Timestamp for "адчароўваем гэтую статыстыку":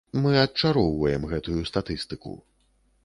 0.43-2.33